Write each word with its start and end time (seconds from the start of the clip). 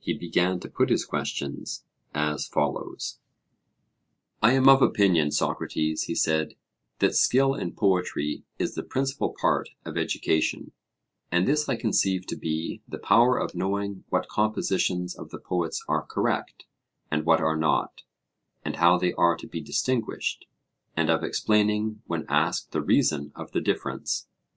He 0.00 0.14
began 0.14 0.58
to 0.58 0.68
put 0.68 0.90
his 0.90 1.04
questions 1.04 1.84
as 2.12 2.48
follows: 2.48 3.20
I 4.42 4.54
am 4.54 4.68
of 4.68 4.82
opinion, 4.82 5.30
Socrates, 5.30 6.02
he 6.08 6.14
said, 6.16 6.56
that 6.98 7.14
skill 7.14 7.54
in 7.54 7.74
poetry 7.76 8.42
is 8.58 8.74
the 8.74 8.82
principal 8.82 9.32
part 9.40 9.68
of 9.84 9.96
education; 9.96 10.72
and 11.30 11.46
this 11.46 11.68
I 11.68 11.76
conceive 11.76 12.26
to 12.26 12.36
be 12.36 12.82
the 12.88 12.98
power 12.98 13.38
of 13.38 13.54
knowing 13.54 14.02
what 14.08 14.26
compositions 14.26 15.14
of 15.14 15.30
the 15.30 15.38
poets 15.38 15.84
are 15.86 16.02
correct, 16.04 16.64
and 17.08 17.24
what 17.24 17.40
are 17.40 17.56
not, 17.56 18.02
and 18.64 18.74
how 18.74 18.98
they 18.98 19.12
are 19.12 19.36
to 19.36 19.46
be 19.46 19.60
distinguished, 19.60 20.46
and 20.96 21.08
of 21.08 21.22
explaining 21.22 22.02
when 22.08 22.24
asked 22.28 22.72
the 22.72 22.82
reason 22.82 23.30
of 23.36 23.52
the 23.52 23.60
difference. 23.60 24.26